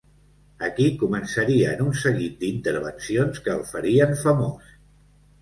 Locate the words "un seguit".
1.89-2.41